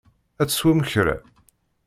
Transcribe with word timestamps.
Ad 0.41 0.47
teswem 0.47 0.79
kra? 0.91 1.15